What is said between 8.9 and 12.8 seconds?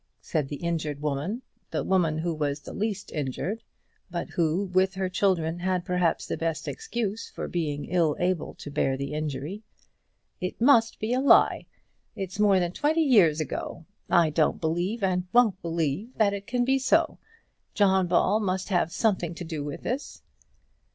the injury. "It must be a lie. It's more than